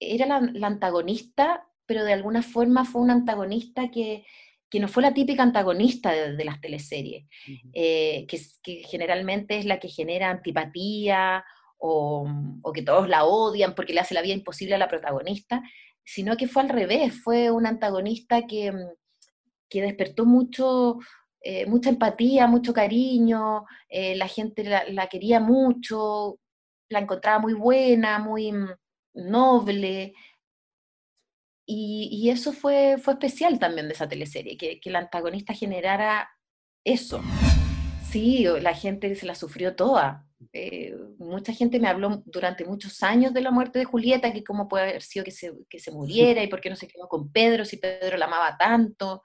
[0.00, 4.24] era la, antagonista, pero de alguna forma fue un antagonista que,
[4.70, 7.26] que no fue la típica antagonista de, las teleseries,
[7.72, 11.44] eh, que, que, generalmente es la que genera antipatía
[11.78, 12.28] o,
[12.62, 15.62] o, que todos la odian porque le hace la vida imposible a la protagonista,
[16.04, 18.72] sino que fue al revés, fue un antagonista que,
[19.68, 20.98] que despertó mucho,
[21.40, 26.38] eh, mucha empatía, mucho cariño, eh, la gente la, la, quería mucho,
[26.88, 28.52] la encontraba muy buena, muy,
[29.14, 30.14] noble.
[31.72, 36.28] Y, eso fue, fue especial también de esa teleserie, que, que el antagonista generara
[36.84, 37.22] eso.
[38.10, 40.26] Sí, la gente se la sufrió toda.
[40.52, 44.66] Eh, mucha gente me habló durante muchos años de la muerte de Julieta, que cómo
[44.66, 47.30] puede haber sido que se, que se muriera y por qué no se quedó con
[47.30, 49.22] Pedro si Pedro la amaba tanto.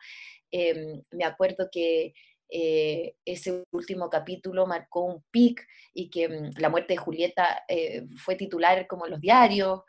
[0.52, 2.14] Em, me acuerdo que
[2.50, 8.06] eh, ese último capítulo marcó un pic y que mm, la muerte de Julieta eh,
[8.18, 9.82] fue titular como en los diarios,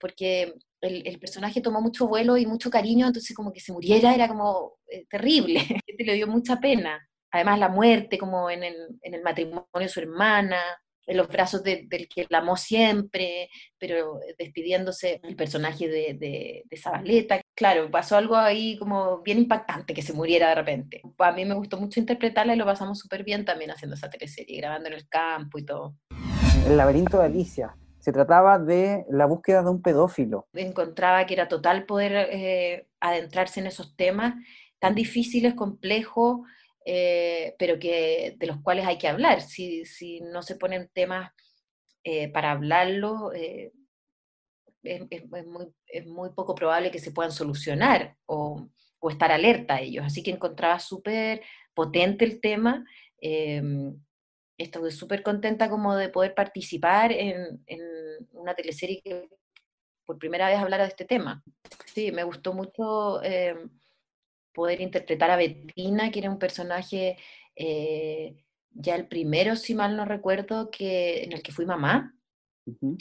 [0.00, 4.28] porque el, personaje tomó mucho vuelo y mucho cariño, entonces como que se muriera era
[4.28, 4.74] como
[5.08, 5.60] terrible,
[5.98, 7.06] le dio mucha pena.
[7.30, 10.58] Además la muerte como en el, en el matrimonio de su hermana,
[11.06, 16.76] en los brazos del que la amó siempre, pero despidiéndose el personaje de, de, de,
[16.76, 17.40] Zabaleta.
[17.54, 21.02] Claro, pasó algo ahí como bien impactante que se muriera de repente.
[21.18, 24.58] A mí me gustó mucho interpretarla y lo pasamos súper bien también haciendo esa teleserie,
[24.58, 25.94] grabando en el campo y todo.
[26.66, 27.76] El laberinto de Alicia.
[28.06, 30.46] Se trataba de la búsqueda de un pedófilo.
[30.52, 34.34] Encontraba que era total poder eh, adentrarse en esos temas
[34.78, 36.46] tan difíciles, complejos,
[36.84, 39.40] eh, pero que, de los cuales hay que hablar.
[39.40, 39.82] Si,
[40.20, 41.32] no se ponen temas
[42.04, 43.72] eh, para hablarlo, es,
[44.84, 48.68] es, muy, es, muy, poco probable que se puedan solucionar o,
[49.00, 50.06] o estar alerta a ellos.
[50.06, 51.42] Así que encontraba súper
[51.74, 52.84] potente el tema.
[54.58, 57.80] Estoy súper contenta como de poder participar en, en,
[58.32, 59.28] una teleserie que
[60.06, 61.42] por primera vez hablara de este tema.
[61.84, 63.68] Sí, me gustó mucho em,
[64.54, 67.18] poder interpretar a Bettina, que era un personaje,
[67.56, 68.36] eh,
[68.70, 72.14] ya el primero, si mal no recuerdo, que, en el que fui mamá,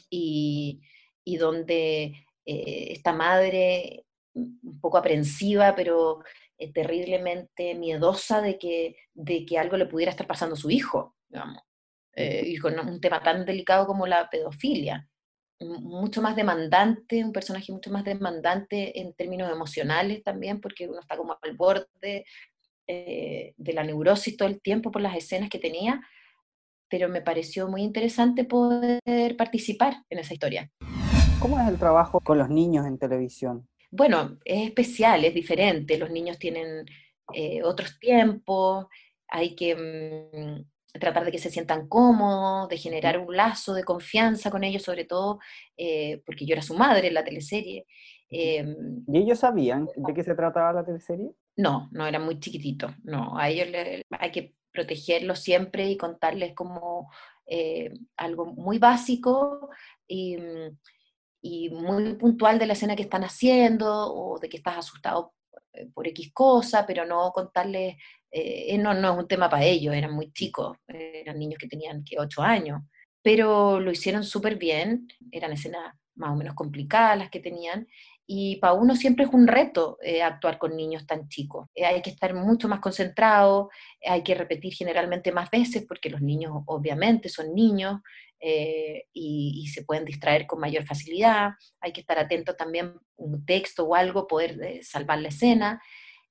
[0.10, 0.82] y,
[1.24, 2.04] y, donde
[2.46, 6.24] eh, esta madre, un poco aprensiva, pero
[6.58, 11.15] eh, terriblemente miedosa de que, de que algo le pudiera estar pasando a su hijo,
[11.28, 11.62] digamos,
[12.18, 15.06] y con un tema tan delicado como la pedofilia
[15.60, 21.16] mucho más demandante, un personaje mucho más demandante en términos emocionales también, porque uno está
[21.16, 22.26] como al borde
[22.88, 26.02] eh, de la neurosis todo el tiempo por las escenas que tenía,
[26.90, 30.70] pero me pareció muy interesante poder participar en esa historia.
[31.40, 33.68] ¿Cómo es el trabajo con los niños en televisión?
[33.92, 36.86] Bueno, es especial, es diferente, los niños tienen
[37.34, 38.88] eh, otros tiempos,
[39.28, 39.76] hay que...
[39.76, 44.84] Mm, tratar de que se sientan cómodos, de generar un lazo de confianza con ellos,
[44.84, 45.40] sobre todo
[45.78, 47.86] eh, porque yo era su madre en la teleserie.
[48.30, 51.32] Em, ¿Y ellos sabían de qué se trataba la teleserie?
[51.58, 53.68] No, no, eran muy chiquititos, no, a ellos
[54.10, 57.10] hay que protegerlos siempre y contarles como
[57.46, 59.70] eh, algo muy básico
[60.08, 60.38] y,
[61.42, 65.34] y, muy puntual de la escena que están haciendo o de que estás asustado
[65.74, 67.96] eh, por X cosa, pero no contarles
[68.38, 72.04] eh, no, no es un tema para ellos, eran muy chicos, eran niños que tenían
[72.04, 72.82] que 8 años,
[73.22, 77.88] pero lo hicieron súper bien, eran escenas más o menos complicadas las que tenían,
[78.28, 81.70] y para uno siempre es un reto eh, actuar con niños tan chicos.
[81.74, 83.70] Eh, hay que estar mucho más concentrado,
[84.06, 88.02] hay que repetir generalmente más veces porque los niños obviamente son niños
[88.42, 91.52] y, y, se pueden distraer con mayor facilidad.
[91.80, 95.82] Hay que estar atento también un texto o algo, poder salvar la escena.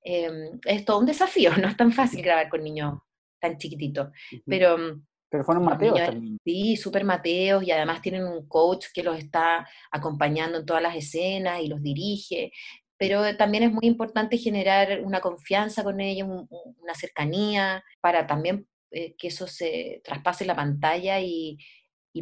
[0.07, 2.99] Em, es todo un desafío, no es tan fácil grabar con niños
[3.41, 4.09] tan chiquititos,
[4.45, 4.77] pero...
[4.77, 6.37] Mm, pero fueron Mateos también.
[6.45, 10.95] Sí, súper Mateos y además tienen un coach que los está acompañando en todas las
[10.95, 12.51] escenas y los dirige,
[12.97, 19.15] pero también es muy importante generar una confianza con ellos, una cercanía, para también eh,
[19.17, 21.57] que eso se traspase la pantalla y,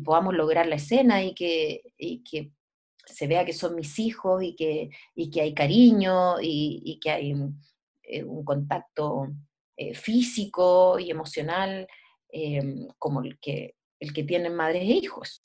[0.03, 2.51] podamos lograr la escena y que, que,
[3.05, 4.89] se vea que son mis hijos y que,
[5.31, 7.35] que hay cariño y, que hay
[8.23, 9.27] un, eh, contacto
[9.77, 11.87] eh, físico y emocional
[12.97, 15.39] como el que, el que tienen madres e hijos.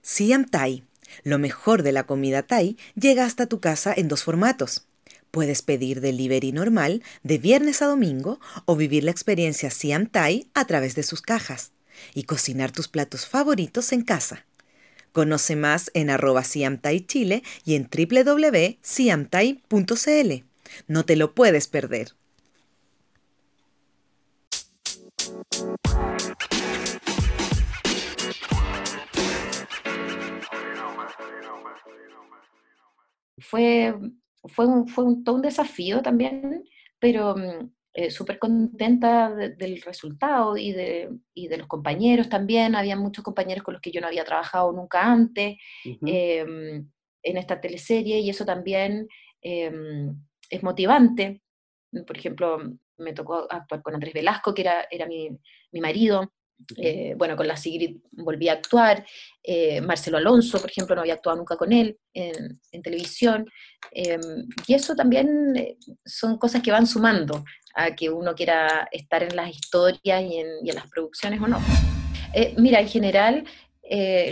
[0.00, 0.84] Siam Thai.
[1.22, 4.87] Lo mejor de la comida Thai llega hasta tu casa en dos formatos.
[5.30, 10.66] Puedes pedir delivery normal de viernes a domingo o vivir la experiencia Siam Thai a
[10.66, 11.72] través de sus cajas
[12.14, 14.44] y cocinar tus platos favoritos en casa.
[15.12, 20.44] Conoce más en arroba Chile y en www.siamthai.cl.
[20.86, 22.12] No te lo puedes perder.
[33.40, 33.94] fue,
[34.48, 36.64] fue, un, fue un, todo un desafío también,
[36.98, 42.74] pero mm, eh, súper contenta del resultado y de, y de, los compañeros también.
[42.74, 46.88] Había muchos compañeros con los que yo no había trabajado nunca antes em,
[47.22, 49.08] en esta teleserie y eso también
[49.40, 50.14] em,
[50.50, 51.42] es motivante.
[52.06, 52.58] Por ejemplo,
[52.98, 55.30] me tocó actuar con Andrés Velasco, que era, era mi,
[55.72, 56.32] mi marido,
[56.76, 59.04] eh, bueno, con la Sigrid volví a actuar,
[59.42, 63.46] eh, Marcelo Alonso, por ejemplo, no había actuado nunca con él en, televisión,
[63.90, 67.44] em, y eso también eh, son cosas que van sumando
[67.74, 71.60] a que uno quiera estar en las historias y en, las producciones o no.
[72.56, 73.44] mira, en general,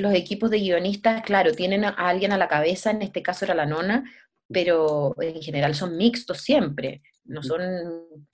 [0.01, 3.55] los equipos de guionistas, claro, tienen a alguien a la cabeza, en este caso era
[3.55, 4.05] la nona,
[4.49, 7.61] pero en general son mixtos siempre no son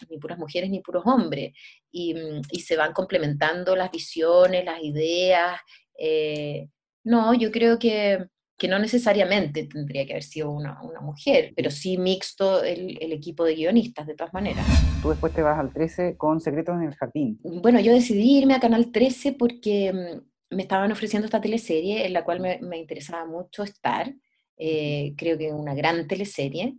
[0.08, 1.52] ni puras mujeres ni puros hombres,
[1.90, 5.60] y, mm, se van complementando las visiones, las ideas.
[5.98, 6.68] Eh,
[7.04, 8.26] no, yo creo que,
[8.68, 14.06] no necesariamente tendría que haber sido una, mujer, pero sí mixto el, equipo de guionistas,
[14.06, 14.64] de todas maneras.
[15.02, 17.40] Tú después te vas al 13 con Secretos en el Jardín.
[17.42, 22.12] Bueno, yo decidí irme a Canal 13 porque mm, me estaban ofreciendo esta teleserie en
[22.12, 24.14] la cual me, interesaba mucho estar.
[24.56, 26.76] Eh, creo que una gran teleserie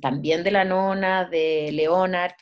[0.00, 2.32] también de la nona, de Leonard.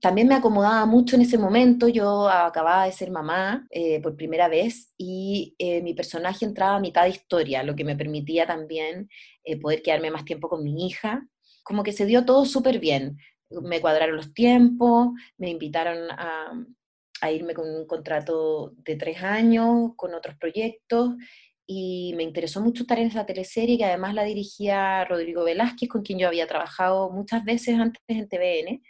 [0.00, 4.48] También me acomodaba mucho en ese momento, yo acababa de ser mamá eh, por primera
[4.48, 9.08] vez y eh, mi personaje entraba a mitad de historia, lo que me permitía también
[9.44, 11.26] eh, poder quedarme más tiempo con mi hija.
[11.62, 13.18] Como que se dio todo súper bien.
[13.50, 16.52] Me cuadraron los tiempos, me invitaron a,
[17.20, 21.14] a irme con un contrato de tres años, con otros proyectos,
[21.66, 26.02] y me interesó mucho estar en esa teleserie que además la dirigía Rodrigo Velázquez, con
[26.02, 28.82] quien yo había trabajado muchas veces antes en TVN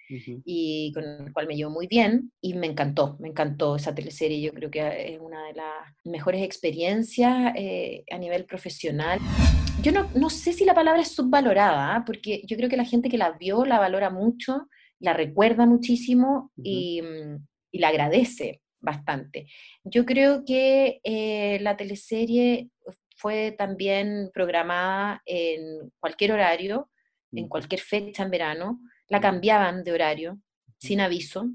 [0.45, 4.41] y con el cual me llevo muy bien y me encantó, me encantó esa teleserie,
[4.41, 9.20] yo creo que es una de las mejores experiencias eh, a nivel profesional.
[9.83, 12.05] Yo no, no, sé si la palabra es subvalorada, ¿ah?
[12.05, 14.68] porque yo creo que la gente que la vio la valora mucho,
[14.99, 17.03] la recuerda muchísimo y,
[17.70, 19.47] y la agradece bastante.
[19.82, 22.68] Yo creo que eh, la teleserie
[23.16, 26.91] fue también programada en cualquier horario,
[27.32, 30.39] en cualquier fecha en verano, la cambiaban de horario
[30.78, 31.47] sin aviso,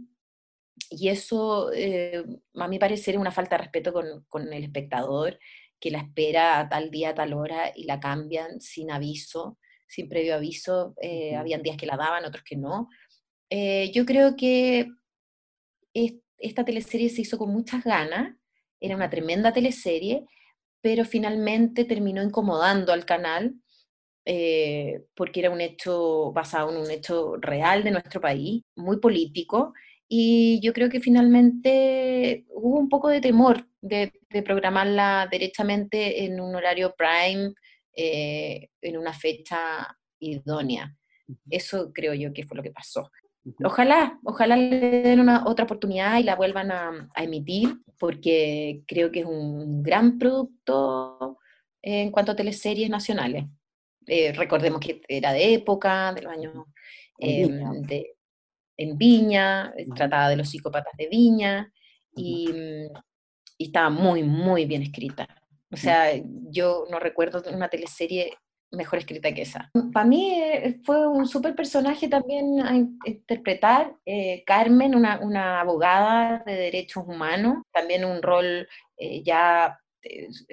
[0.89, 2.23] y eso, eh,
[2.55, 3.93] a mi parecer, es una falta de respeto
[4.27, 5.37] con, el espectador,
[5.79, 10.09] que la espera a tal día, a tal hora, y la cambian sin aviso, sin
[10.09, 10.95] previo aviso.
[11.01, 12.89] Eh, habían días que la daban, otros que no.
[13.51, 14.87] yo creo que
[16.39, 18.35] esta teleserie se hizo con muchas ganas,
[18.79, 20.25] era una tremenda teleserie,
[20.81, 23.55] pero finalmente terminó incomodando al canal
[24.25, 29.73] eh, porque era un hecho basado en un hecho real de nuestro país, muy político,
[30.07, 34.11] y yo creo que finalmente hubo un poco de temor de,
[34.45, 37.53] programarla derechamente en un horario prime,
[37.95, 39.87] eh, en una fecha
[40.19, 40.95] idónea.
[41.49, 43.09] Eso creo yo que fue lo que pasó.
[43.63, 49.21] Ojalá, ojalá le den una otra oportunidad y la vuelvan a, emitir, porque creo que
[49.21, 51.37] es un gran producto
[51.81, 53.45] en cuanto a teleseries nacionales.
[54.07, 56.53] Eh, recordemos que era de época, de los años
[58.79, 61.71] en Viña, eh, trataba de los psicópatas de Viña,
[62.15, 62.49] y,
[63.57, 65.27] y, estaba muy, muy bien escrita.
[65.71, 66.11] O sea,
[66.49, 68.31] yo no recuerdo una teleserie
[68.71, 69.71] mejor escrita que esa.
[69.93, 73.95] Para mí eh, fue un súper personaje también a interpretar.
[74.05, 78.67] Eh, Carmen, una, una, abogada de derechos humanos, también un rol
[78.97, 79.79] eh, ya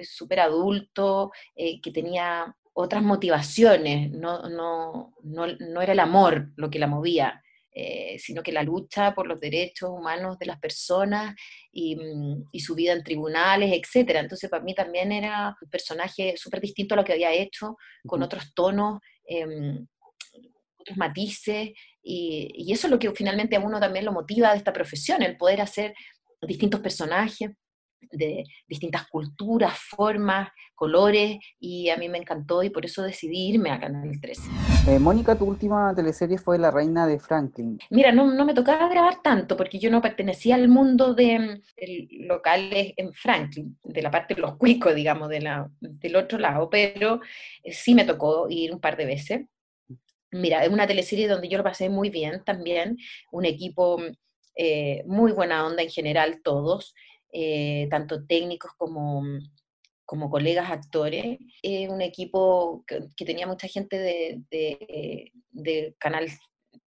[0.03, 6.79] súper adulto, que tenía otras motivaciones, no, no, no, no, era el amor lo que
[6.79, 7.41] la movía.
[7.79, 11.35] Eh, sino que la lucha por los derechos humanos de las personas
[11.71, 14.15] y, mm, y su vida en tribunales, etc.
[14.15, 18.23] Entonces para mí también era un personaje súper distinto a lo que había hecho, con
[18.23, 19.85] otros tonos, em,
[20.79, 21.69] otros matices,
[22.01, 25.21] y, y eso es lo que finalmente a uno también lo motiva de esta profesión,
[25.21, 25.93] el poder hacer
[26.41, 27.51] distintos personajes
[28.11, 33.71] de distintas culturas, formas, colores, y a mí me encantó y por eso decidí irme
[33.71, 34.41] a Canal 13.
[34.87, 37.79] Eh, Mónica, tu última teleserie fue La Reina de Franklin.
[37.89, 41.61] Mira, no, no me tocaba grabar tanto porque yo no pertenecía al mundo de,
[42.11, 46.69] locales en Franklin, de la parte de los cuicos, digamos, de la, del otro lado,
[46.69, 47.21] pero
[47.63, 49.41] eh, sí me tocó ir un par de veces.
[50.31, 52.97] Mira, es una teleserie donde yo lo pasé muy bien también,
[53.31, 53.97] un equipo
[54.59, 56.95] eh, muy buena onda en general todos,
[57.39, 59.23] eh, tanto técnicos como,
[60.05, 61.37] como colegas actores.
[61.61, 64.41] Es un equipo que, tenía mucha gente de,
[65.51, 66.27] de, canal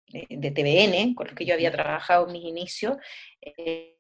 [0.09, 2.97] de TVN, con los que yo había trabajado en mis inicios.
[3.43, 3.99] Eh,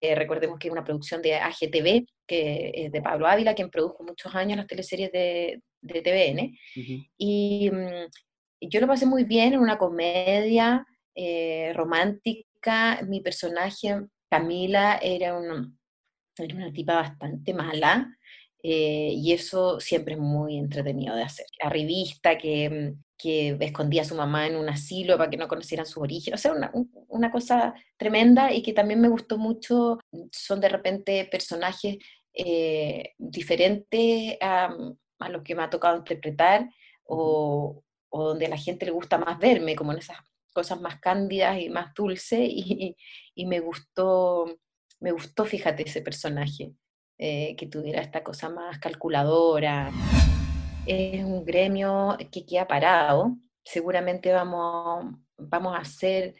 [0.00, 4.04] eh, recordemos que es una producción de AGTV, que es de Pablo Ávila, quien produjo
[4.04, 6.56] muchos años las teleseries de, de TVN.
[7.18, 10.86] Y mm, yo lo pasé muy bien en una comedia
[11.74, 13.02] romántica.
[13.08, 18.16] Mi personaje Camila era, era una tipa bastante mala
[18.62, 21.44] eh, y eso siempre es muy entretenido de hacer.
[21.62, 25.84] La revista que, que, escondía a su mamá en un asilo para que no conocieran
[25.84, 26.72] su origen, o sea, una,
[27.08, 29.98] una cosa tremenda y que también me gustó mucho,
[30.30, 31.98] son de repente personajes
[32.32, 34.74] eh, diferentes a,
[35.18, 36.70] a, lo que me ha tocado interpretar
[37.04, 40.16] o, o donde a la gente le gusta más verme, como en esas
[40.52, 42.96] cosas más cándidas y más dulces, y,
[43.34, 44.46] y me gustó,
[45.00, 46.72] me gustó, fíjate, ese personaje,
[47.18, 49.90] eh, que tuviera esta cosa más calculadora.
[50.86, 56.34] Es un gremio que queda parado, seguramente vamos, vamos a hacer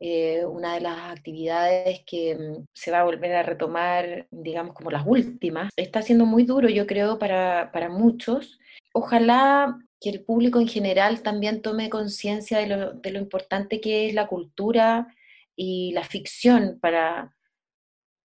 [0.00, 4.90] eh, una de las actividades que mm, se va a volver a retomar, digamos, como
[4.90, 5.70] las últimas.
[5.76, 8.58] Está siendo muy duro, yo creo, para, para muchos.
[8.92, 14.08] Ojalá que el público en general también tome conciencia de lo, de lo, importante que
[14.08, 15.14] es la cultura
[15.54, 17.36] y la ficción para,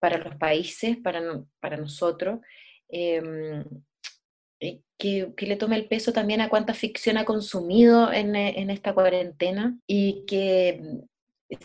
[0.00, 1.20] para los países, para,
[1.60, 2.40] para nosotros,
[2.88, 3.62] em,
[4.60, 8.70] eh, que, que, le tome el peso también a cuánta ficción ha consumido en, en
[8.70, 10.80] esta cuarentena y que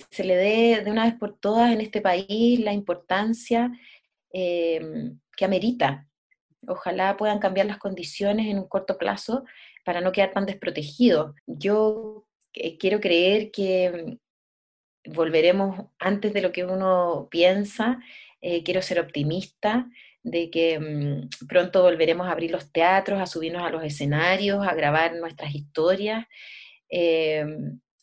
[0.09, 3.72] se le dé de una vez por todas en este país la importancia
[4.34, 6.07] eh, que amerita.
[6.68, 9.45] Ojalá puedan cambiar las condiciones en un corto plazo
[9.84, 11.36] para no quedar tan desprotegidos.
[11.46, 14.20] Yo eh, quiero creer que
[15.06, 18.00] mm, volveremos antes de lo que uno piensa,
[18.42, 19.88] eh, quiero ser optimista
[20.24, 24.74] de que mm, pronto volveremos a abrir los teatros, a subirnos a los escenarios, a
[24.74, 26.26] grabar nuestras historias.
[26.90, 27.46] Eh,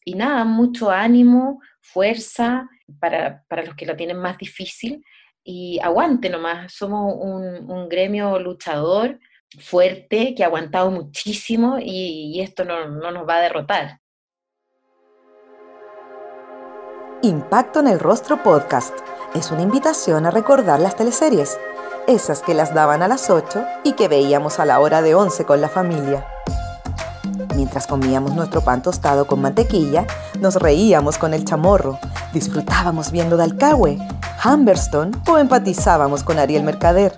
[0.04, 2.68] y nada, mucho ánimo, fuerza
[2.98, 5.04] para, para, los que lo tienen más difícil
[5.44, 9.18] y aguante nomás, somos un, un gremio luchador
[9.60, 14.00] fuerte, que ha aguantado muchísimo y, esto no, no nos va a derrotar.
[17.22, 18.94] Impacto en el Rostro Podcast
[19.34, 21.58] es una invitación a recordar las teleseries,
[22.06, 25.44] esas que las daban a las 8 y que veíamos a la hora de 11
[25.44, 26.26] con la familia.
[27.56, 30.06] Mientras comíamos nuestro pan tostado con mantequilla,
[30.38, 31.98] nos reíamos con el chamorro,
[32.32, 33.98] disfrutábamos viendo Dalcahue,
[34.44, 37.16] Humberstone o empatizábamos con Ariel Mercader.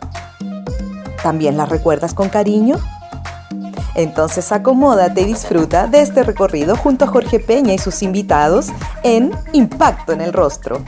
[1.23, 2.77] ¿También la recuerdas con cariño?
[3.95, 8.69] Entonces acomódate y disfruta de este recorrido junto a Jorge Peña y sus invitados
[9.03, 10.83] en Impacto en el Rostro.